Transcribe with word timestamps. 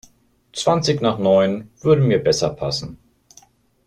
Zwanzig 0.53 0.99
nach 1.01 1.19
neun 1.19 1.69
würde 1.81 2.01
mir 2.01 2.17
besser 2.17 2.49
passen. 2.49 2.97